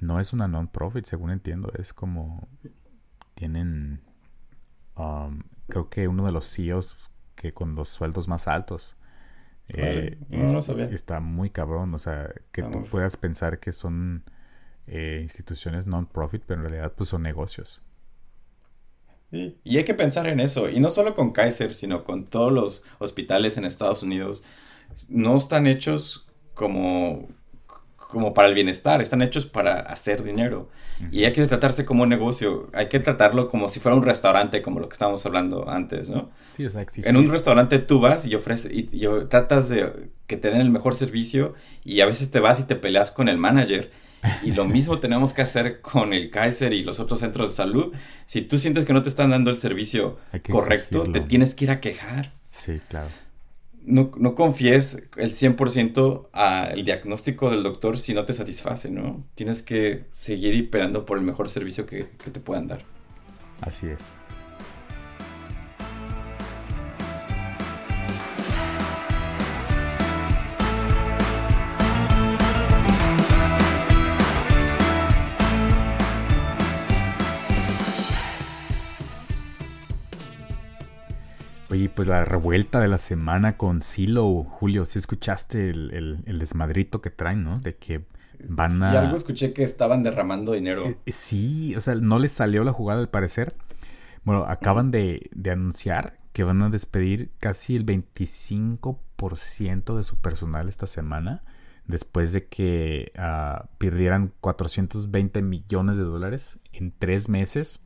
No 0.00 0.20
es 0.20 0.32
una 0.32 0.48
non-profit, 0.48 1.04
según 1.06 1.30
entiendo. 1.30 1.72
Es 1.78 1.92
como... 1.92 2.48
Tienen... 3.34 4.02
um, 4.96 5.42
creo 5.68 5.90
que 5.90 6.08
uno 6.08 6.26
de 6.26 6.32
los 6.32 6.46
CEOs 6.54 7.10
que 7.36 7.52
con 7.54 7.74
los 7.74 7.88
sueldos 7.90 8.28
más 8.28 8.48
altos. 8.48 8.96
Vale, 9.76 10.10
eh, 10.10 10.18
no, 10.28 10.48
no 10.50 10.60
es- 10.60 10.62
sabía. 10.62 10.90
Está 10.90 11.20
muy 11.20 11.50
cabrón. 11.50 11.94
O 11.94 11.98
sea, 12.00 12.32
que 12.52 12.62
tú 12.64 12.84
puedas 12.84 13.16
pensar 13.16 13.60
que 13.60 13.72
son 13.72 14.24
eh, 14.88 15.20
instituciones 15.22 15.86
non-profit, 15.86 16.44
pero 16.46 16.62
en 16.62 16.68
realidad 16.70 16.94
pues 16.96 17.10
son 17.10 17.22
negocios. 17.22 17.82
Sí, 19.30 19.58
Y 19.64 19.76
hay 19.78 19.84
que 19.84 19.94
pensar 19.94 20.26
en 20.28 20.40
eso. 20.40 20.68
Y 20.70 20.78
no 20.80 20.90
solo 20.90 21.14
con 21.14 21.32
Kaiser, 21.32 21.74
sino 21.74 22.04
con 22.04 22.26
todos 22.26 22.52
los 22.52 22.82
hospitales 22.98 23.56
en 23.56 23.64
Estados 23.64 24.02
Unidos. 24.02 24.44
No 25.08 25.36
están 25.36 25.66
hechos 25.66 26.26
como, 26.54 27.28
como 28.08 28.34
para 28.34 28.48
el 28.48 28.54
bienestar, 28.54 29.02
están 29.02 29.22
hechos 29.22 29.46
para 29.46 29.80
hacer 29.80 30.22
dinero. 30.22 30.68
Y 31.10 31.24
hay 31.24 31.32
que 31.32 31.44
tratarse 31.46 31.84
como 31.84 32.04
un 32.04 32.08
negocio. 32.08 32.70
Hay 32.72 32.88
que 32.88 33.00
tratarlo 33.00 33.48
como 33.48 33.68
si 33.68 33.80
fuera 33.80 33.96
un 33.96 34.02
restaurante, 34.02 34.62
como 34.62 34.80
lo 34.80 34.88
que 34.88 34.94
estábamos 34.94 35.26
hablando 35.26 35.68
antes, 35.68 36.08
¿no? 36.08 36.30
Sí, 36.52 36.64
o 36.64 36.70
sea, 36.70 36.82
exigir. 36.82 37.08
En 37.08 37.16
un 37.16 37.30
restaurante 37.30 37.78
tú 37.78 38.00
vas 38.00 38.26
y 38.26 38.34
ofreces 38.34 38.72
y, 38.72 38.88
y 38.92 39.06
tratas 39.28 39.68
de 39.68 40.10
que 40.26 40.36
te 40.36 40.50
den 40.50 40.60
el 40.60 40.70
mejor 40.70 40.94
servicio 40.94 41.54
y 41.84 42.00
a 42.00 42.06
veces 42.06 42.30
te 42.30 42.40
vas 42.40 42.60
y 42.60 42.64
te 42.64 42.76
peleas 42.76 43.10
con 43.10 43.28
el 43.28 43.36
manager. 43.36 43.90
Y 44.42 44.52
lo 44.52 44.64
mismo 44.64 44.98
tenemos 45.00 45.32
que 45.32 45.42
hacer 45.42 45.80
con 45.80 46.12
el 46.12 46.30
Kaiser 46.30 46.72
y 46.72 46.82
los 46.82 47.00
otros 47.00 47.20
centros 47.20 47.50
de 47.50 47.56
salud. 47.56 47.94
Si 48.24 48.42
tú 48.42 48.58
sientes 48.58 48.84
que 48.84 48.92
no 48.92 49.02
te 49.02 49.08
están 49.08 49.30
dando 49.30 49.50
el 49.50 49.58
servicio 49.58 50.18
correcto, 50.50 51.02
te 51.02 51.08
exigirlo. 51.08 51.28
tienes 51.28 51.54
que 51.54 51.64
ir 51.64 51.70
a 51.70 51.80
quejar. 51.80 52.32
Sí, 52.50 52.80
claro. 52.88 53.08
No, 53.86 54.10
no 54.18 54.34
confíes 54.34 55.08
el 55.16 55.32
100% 55.32 56.28
al 56.32 56.84
diagnóstico 56.84 57.50
del 57.50 57.62
doctor 57.62 57.98
si 57.98 58.14
no 58.14 58.24
te 58.24 58.34
satisface, 58.34 58.90
¿no? 58.90 59.24
Tienes 59.34 59.62
que 59.62 60.06
seguir 60.12 60.54
y 60.54 60.62
peleando 60.62 61.06
por 61.06 61.18
el 61.18 61.24
mejor 61.24 61.48
servicio 61.48 61.86
que, 61.86 62.08
que 62.22 62.30
te 62.30 62.40
puedan 62.40 62.66
dar. 62.66 62.84
Así 63.60 63.86
es. 63.86 64.16
Oye, 81.76 81.88
pues 81.90 82.08
la 82.08 82.24
revuelta 82.24 82.80
de 82.80 82.88
la 82.88 82.98
semana 82.98 83.56
con 83.56 83.82
Silo, 83.82 84.44
Julio, 84.44 84.86
si 84.86 84.98
escuchaste 84.98 85.70
el, 85.70 85.90
el- 85.92 86.18
el 86.26 86.38
desmadrito 86.38 87.00
que 87.02 87.10
traen, 87.10 87.44
¿no? 87.44 87.56
De 87.58 87.76
que 87.76 88.04
van 88.48 88.82
a... 88.82 88.94
Y 88.94 88.96
algo 88.96 89.16
escuché 89.16 89.52
que 89.52 89.62
estaban 89.62 90.02
derramando 90.02 90.52
dinero. 90.52 90.86
Eh, 90.86 90.98
eh, 91.04 91.12
sí, 91.12 91.74
o 91.76 91.80
sea, 91.80 91.94
no 91.96 92.18
les 92.18 92.32
salió 92.32 92.64
la 92.64 92.72
jugada 92.72 93.00
al 93.00 93.10
parecer. 93.10 93.54
Bueno, 94.24 94.44
acaban 94.46 94.90
de, 94.90 95.28
de 95.34 95.50
anunciar 95.50 96.18
que 96.32 96.44
van 96.44 96.62
a 96.62 96.70
despedir 96.70 97.30
casi 97.40 97.76
el 97.76 97.84
25% 97.86 99.96
de 99.96 100.04
su 100.04 100.16
personal 100.16 100.68
esta 100.68 100.86
semana 100.86 101.42
después 101.86 102.32
de 102.32 102.46
que 102.46 103.12
ah, 103.16 103.68
perdieran 103.78 104.32
420 104.40 105.42
millones 105.42 105.96
de 105.96 106.02
dólares 106.04 106.60
en 106.72 106.92
tres 106.98 107.28
meses 107.28 107.84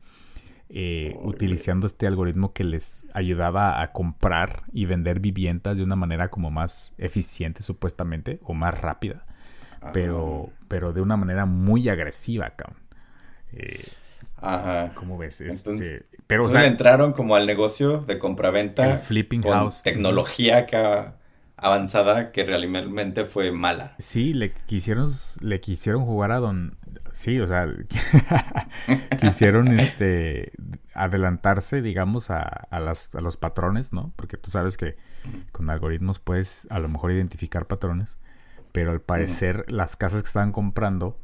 eh, 0.73 1.17
utilizando 1.23 1.85
este 1.85 2.07
algoritmo 2.07 2.53
que 2.53 2.63
les 2.63 3.05
ayudaba 3.13 3.81
a 3.81 3.91
comprar 3.91 4.63
y 4.71 4.85
vender 4.85 5.19
viviendas 5.19 5.77
de 5.77 5.83
una 5.83 5.95
manera 5.95 6.29
como 6.29 6.49
más 6.49 6.93
eficiente 6.97 7.61
supuestamente 7.61 8.39
o 8.43 8.53
más 8.53 8.79
rápida 8.79 9.25
pero, 9.93 10.49
pero 10.67 10.93
de 10.93 11.01
una 11.01 11.17
manera 11.17 11.45
muy 11.45 11.89
agresiva, 11.89 12.51
cabrón. 12.51 12.77
Eh, 13.53 13.83
Ajá. 14.37 14.91
¿Cómo 14.95 15.17
ves? 15.17 15.41
Este, 15.41 15.69
Entonces- 15.71 16.03
pero, 16.27 16.43
o 16.43 16.45
sea, 16.45 16.65
entraron 16.65 17.13
como 17.13 17.35
al 17.35 17.45
negocio 17.45 17.97
de 17.99 18.17
compraventa 18.17 18.93
El 18.93 18.99
flipping 18.99 19.41
con 19.41 19.51
house. 19.51 19.83
tecnología 19.83 20.59
acá 20.59 21.15
avanzada 21.61 22.31
que 22.31 22.43
realmente 22.43 23.25
fue 23.25 23.51
mala. 23.51 23.95
sí, 23.99 24.33
le 24.33 24.51
quisieron, 24.53 25.09
le 25.39 25.61
quisieron 25.61 26.05
jugar 26.05 26.31
a 26.31 26.39
don... 26.39 26.77
Sí, 27.13 27.39
o 27.39 27.47
sea, 27.47 27.67
quisieron 29.21 29.67
este 29.67 30.53
adelantarse, 30.93 31.81
digamos, 31.81 32.31
a, 32.31 32.41
a 32.41 32.79
las, 32.79 33.13
a 33.13 33.21
los 33.21 33.37
patrones, 33.37 33.91
¿no? 33.91 34.13
Porque 34.15 34.37
tú 34.37 34.49
sabes 34.49 34.77
que 34.77 34.95
con 35.51 35.69
algoritmos 35.69 36.19
puedes 36.19 36.67
a 36.69 36.79
lo 36.79 36.87
mejor 36.87 37.11
identificar 37.11 37.67
patrones, 37.67 38.17
pero 38.71 38.91
al 38.91 39.01
parecer 39.01 39.69
las 39.69 39.95
casas 39.95 40.23
que 40.23 40.27
estaban 40.27 40.51
comprando 40.51 41.19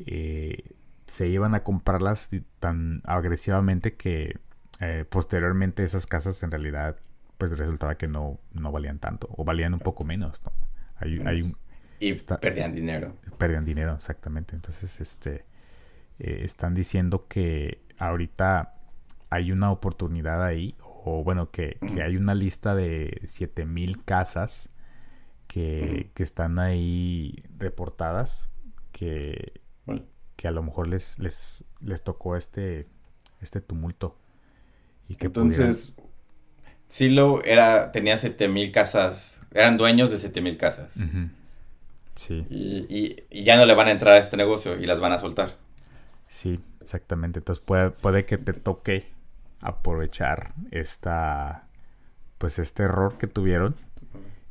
eh, 0.00 0.74
se 1.06 1.28
iban 1.28 1.54
a 1.54 1.62
comprarlas 1.62 2.30
tan 2.60 3.02
agresivamente 3.04 3.96
que 3.96 4.38
eh, 4.80 5.04
posteriormente 5.08 5.82
esas 5.84 6.06
casas 6.06 6.42
en 6.42 6.50
realidad 6.50 6.96
pues 7.38 7.56
resultaba 7.58 7.96
que 7.96 8.08
no, 8.08 8.40
no 8.52 8.72
valían 8.72 8.98
tanto 8.98 9.28
o 9.36 9.44
valían 9.44 9.74
un 9.74 9.80
poco 9.80 10.04
menos, 10.04 10.42
¿no? 10.44 10.52
Hay, 10.96 11.20
hay 11.26 11.42
un, 11.42 11.56
Y 12.00 12.10
Está- 12.10 12.40
perdían 12.40 12.74
dinero. 12.74 13.16
perdían 13.38 13.64
dinero, 13.64 13.94
exactamente. 13.94 14.54
Entonces, 14.56 15.00
este, 15.00 15.44
eh, 16.18 16.40
están 16.44 16.74
diciendo 16.74 17.26
que 17.28 17.82
ahorita 17.98 18.74
hay 19.30 19.52
una 19.52 19.70
oportunidad 19.72 20.44
ahí, 20.44 20.76
o 21.04 21.24
bueno, 21.24 21.50
que, 21.50 21.80
que 21.86 22.02
Ujú. 22.02 22.02
hay 22.02 22.16
una 22.16 22.34
lista 22.34 22.74
de 22.74 23.20
7000 23.26 24.04
casas 24.04 24.70
que, 25.48 26.10
que 26.14 26.22
están 26.22 26.58
ahí 26.58 27.44
reportadas 27.58 28.50
que, 28.92 29.60
que 30.36 30.48
a 30.48 30.50
lo 30.52 30.62
mejor 30.62 30.88
les, 30.88 31.18
les, 31.18 31.64
les 31.80 32.02
tocó 32.04 32.36
este, 32.36 32.88
este 33.40 33.60
tumulto. 33.60 34.18
Y 35.08 35.16
que 35.16 35.26
Entonces, 35.26 35.96
Silo 36.88 37.44
era, 37.44 37.92
tenía 37.92 38.18
7000 38.18 38.72
casas, 38.72 39.42
eran 39.52 39.76
dueños 39.76 40.10
de 40.10 40.18
7000 40.18 40.56
casas. 40.56 40.94
Sí. 42.14 42.46
Y, 42.50 43.24
y, 43.30 43.44
ya 43.44 43.56
no 43.56 43.66
le 43.66 43.74
van 43.74 43.88
a 43.88 43.92
entrar 43.92 44.14
a 44.14 44.18
este 44.18 44.36
negocio 44.36 44.76
y 44.78 44.86
las 44.86 44.98
van 44.98 45.12
a 45.12 45.18
soltar. 45.18 45.56
Sí, 46.26 46.58
exactamente. 46.80 47.38
Entonces 47.38 47.62
puede, 47.64 47.90
puede 47.90 48.24
que 48.24 48.38
te 48.38 48.52
toque 48.52 49.06
aprovechar 49.60 50.52
esta 50.70 51.66
pues 52.38 52.58
este 52.58 52.84
error 52.84 53.18
que 53.18 53.26
tuvieron 53.26 53.74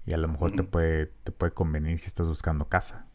y 0.05 0.13
a 0.13 0.17
lo 0.17 0.27
mejor 0.27 0.51
te 0.51 0.63
puede 0.63 1.07
te 1.23 1.31
puede 1.31 1.53
convenir 1.53 1.99
si 1.99 2.07
estás 2.07 2.27
buscando 2.27 2.67
casa 2.67 3.05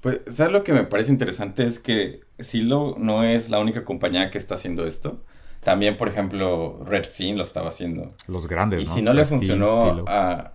pues 0.00 0.20
sabes 0.28 0.52
lo 0.52 0.62
que 0.62 0.72
me 0.72 0.84
parece 0.84 1.10
interesante 1.10 1.66
es 1.66 1.78
que 1.78 2.20
Silo 2.38 2.94
no 2.98 3.24
es 3.24 3.50
la 3.50 3.58
única 3.58 3.84
compañía 3.84 4.30
que 4.30 4.38
está 4.38 4.54
haciendo 4.54 4.86
esto 4.86 5.24
también 5.66 5.96
por 5.96 6.06
ejemplo 6.06 6.78
Redfin 6.84 7.36
lo 7.36 7.42
estaba 7.42 7.70
haciendo. 7.70 8.12
Los 8.28 8.46
grandes 8.46 8.84
y 8.84 8.86
si 8.86 9.02
no 9.02 9.12
le 9.12 9.24
funcionó 9.24 10.04
a 10.06 10.52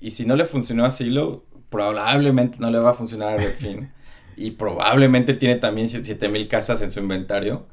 y 0.00 0.10
si 0.10 0.26
no 0.26 0.34
le 0.34 0.46
funcionó 0.46 0.84
a 0.84 0.90
Silo 0.90 1.44
probablemente 1.70 2.58
no 2.58 2.70
le 2.70 2.80
va 2.80 2.90
a 2.90 2.94
funcionar 2.94 3.34
a 3.34 3.36
Redfin 3.36 3.92
y 4.36 4.50
probablemente 4.50 5.34
tiene 5.34 5.60
también 5.60 5.88
7000 5.88 6.48
casas 6.48 6.82
en 6.82 6.90
su 6.90 6.98
inventario. 6.98 7.68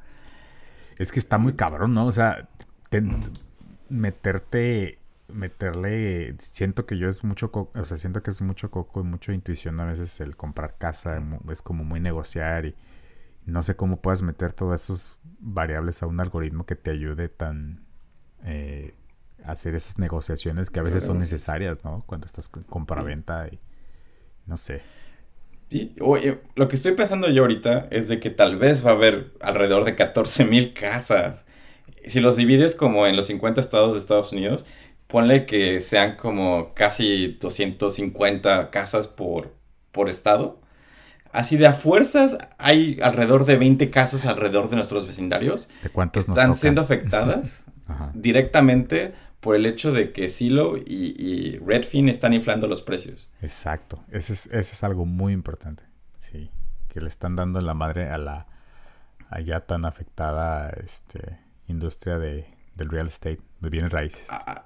Es 1.00 1.12
que 1.12 1.18
está 1.18 1.40
muy 1.40 1.54
cabrón, 1.54 1.96
¿no? 1.96 2.06
O 2.06 2.12
sea, 2.12 2.48
meterte, 3.90 5.00
meterle, 5.28 6.36
siento 6.38 6.86
que 6.86 7.00
yo 7.00 7.10
es 7.10 7.24
mucho, 7.24 7.52
coco, 7.52 7.80
o 7.80 7.86
sea, 7.86 7.98
siento 7.98 8.22
que 8.22 8.30
es 8.30 8.44
mucho 8.44 8.70
coco 8.70 9.02
y 9.02 9.06
mucha 9.06 9.34
intuición 9.34 9.80
a 9.80 9.86
veces 9.86 10.22
el 10.22 10.36
comprar 10.36 10.76
casa, 10.78 11.20
es 11.52 11.64
como 11.64 11.84
muy 11.84 12.00
negociar 12.00 12.68
y 12.68 12.76
no 13.50 13.64
sé 13.64 13.76
cómo 13.76 14.02
puedas 14.02 14.22
meter 14.22 14.54
todas 14.54 14.90
esas 14.90 15.18
variables 15.40 16.04
a 16.04 16.08
un 16.08 16.20
algoritmo 16.20 16.66
que 16.66 16.76
te 16.76 16.92
ayude 16.92 17.30
tan... 17.30 17.86
Eh, 18.44 18.96
hacer 19.44 19.76
esas 19.76 19.98
negociaciones 20.00 20.70
que 20.70 20.80
a 20.80 20.84
veces 20.84 21.04
son 21.04 21.20
necesarias, 21.20 21.84
¿no? 21.84 22.04
Cuando 22.06 22.28
estás 22.28 22.50
compra-venta 22.50 23.48
y 23.48 23.60
no 24.46 24.58
sé. 24.58 24.82
Y, 25.70 25.96
oye, 26.02 26.40
lo 26.56 26.68
que 26.68 26.76
estoy 26.76 26.94
pensando 26.94 27.30
yo 27.30 27.44
ahorita 27.44 27.88
es 27.92 28.08
de 28.08 28.20
que 28.20 28.32
tal 28.32 28.58
vez 28.58 28.86
va 28.86 28.92
a 28.92 28.94
haber 28.94 29.34
alrededor 29.40 29.86
de 29.86 29.96
14 29.96 30.46
mil 30.46 30.74
casas. 30.74 31.46
Si 32.06 32.20
los 32.20 32.38
divides 32.38 32.76
como 32.76 33.06
en 33.06 33.16
los 33.16 33.28
50 33.28 33.62
estados 33.62 33.94
de 33.94 34.00
Estados 34.00 34.32
Unidos, 34.32 34.66
ponle 35.08 35.46
que 35.46 35.82
sean 35.82 36.16
como 36.16 36.74
casi 36.74 37.38
250 37.40 38.72
casas 38.72 39.08
por, 39.08 39.54
por 39.92 40.10
estado. 40.10 40.60
Así 41.32 41.58
de 41.58 41.68
a 41.68 41.74
fuerzas 41.74 42.38
hay 42.58 43.00
alrededor 43.02 43.46
de 43.46 43.58
20 43.58 43.92
casas 43.92 44.26
alrededor 44.26 44.70
de 44.70 44.78
nuestros 44.78 45.06
vecindarios 45.06 45.70
¿De 45.84 45.90
cuántas 45.90 46.26
que 46.26 46.32
están 46.32 46.56
siendo 46.56 46.82
afectadas 46.84 47.66
directamente 48.14 49.14
por 49.40 49.56
el 49.56 49.66
hecho 49.66 49.92
de 49.92 50.12
que 50.12 50.30
Silo 50.30 50.78
y, 50.78 51.58
Redfin 51.60 52.10
están 52.10 52.34
inflando 52.34 52.68
los 52.68 52.82
precios. 52.82 53.30
Exacto, 53.42 54.04
ese 54.10 54.34
es, 54.34 54.46
ese 54.48 54.74
es 54.74 54.84
algo 54.84 55.06
muy 55.06 55.34
importante, 55.34 55.84
sí, 56.16 56.52
que 56.88 57.02
le 57.02 57.08
están 57.08 57.36
dando 57.36 57.62
la 57.62 57.74
madre 57.74 58.10
a 58.10 58.18
la 58.18 58.48
allá 59.30 59.62
tan 59.62 59.86
afectada 59.86 60.70
este, 60.84 61.40
industria 61.68 62.18
de, 62.18 62.48
del 62.76 62.90
real 62.90 63.08
estate, 63.08 63.42
de 63.60 63.70
bienes 63.70 63.92
raíces. 63.92 64.30
A, 64.32 64.66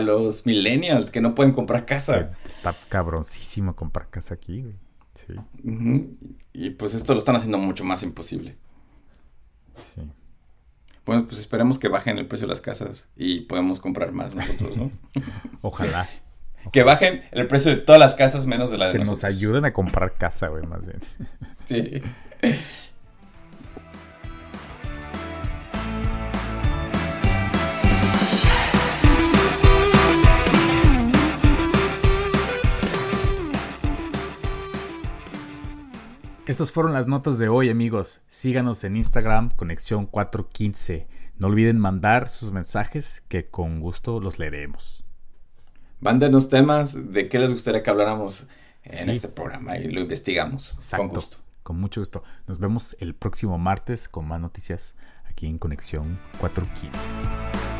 los 0.00 0.46
millennials 0.46 1.10
que 1.10 1.20
no 1.20 1.34
pueden 1.34 1.52
comprar 1.52 1.84
casa. 1.84 2.30
Está 2.44 2.72
cabroncísimo 2.88 3.74
comprar 3.74 4.08
casa 4.08 4.34
aquí, 4.34 4.62
güey. 4.62 4.76
Sí. 5.26 6.16
Y 6.52 6.70
pues 6.70 6.94
esto 6.94 7.12
lo 7.12 7.18
están 7.18 7.36
haciendo 7.36 7.58
mucho 7.58 7.84
más 7.84 8.02
imposible. 8.02 8.56
Sí. 9.94 10.02
Bueno, 11.06 11.26
pues 11.26 11.40
esperemos 11.40 11.78
que 11.78 11.88
bajen 11.88 12.18
el 12.18 12.26
precio 12.26 12.46
de 12.46 12.52
las 12.52 12.60
casas 12.60 13.08
y 13.16 13.40
podemos 13.40 13.80
comprar 13.80 14.12
más 14.12 14.34
nosotros, 14.34 14.76
¿no? 14.76 14.90
Ojalá. 15.62 16.08
Que 16.72 16.82
bajen 16.82 17.22
el 17.32 17.46
precio 17.46 17.74
de 17.74 17.80
todas 17.80 17.98
las 17.98 18.14
casas 18.14 18.46
menos 18.46 18.70
de 18.70 18.78
la 18.78 18.88
de 18.88 18.98
Que 18.98 19.04
nos 19.04 19.24
ayuden 19.24 19.64
a 19.64 19.72
comprar 19.72 20.14
casa, 20.14 20.48
güey, 20.48 20.64
más 20.66 20.86
bien. 20.86 21.00
Sí. 21.64 22.02
Estas 36.50 36.72
fueron 36.72 36.94
las 36.94 37.06
notas 37.06 37.38
de 37.38 37.48
hoy, 37.48 37.70
amigos. 37.70 38.22
Síganos 38.26 38.82
en 38.82 38.96
Instagram, 38.96 39.50
Conexión 39.50 40.06
415. 40.06 41.06
No 41.38 41.46
olviden 41.46 41.78
mandar 41.78 42.28
sus 42.28 42.50
mensajes 42.50 43.22
que 43.28 43.46
con 43.46 43.78
gusto 43.78 44.18
los 44.18 44.40
leeremos. 44.40 45.04
Mándenos 46.00 46.50
temas 46.50 47.12
de 47.12 47.28
qué 47.28 47.38
les 47.38 47.52
gustaría 47.52 47.84
que 47.84 47.90
habláramos 47.90 48.48
en 48.82 49.10
este 49.10 49.28
programa 49.28 49.78
y 49.78 49.92
lo 49.92 50.00
investigamos 50.00 50.74
con 50.96 51.06
gusto. 51.06 51.36
Con 51.62 51.78
mucho 51.78 52.00
gusto. 52.00 52.24
Nos 52.48 52.58
vemos 52.58 52.96
el 52.98 53.14
próximo 53.14 53.56
martes 53.56 54.08
con 54.08 54.26
más 54.26 54.40
noticias 54.40 54.96
aquí 55.28 55.46
en 55.46 55.56
Conexión 55.56 56.18
415. 56.40 57.79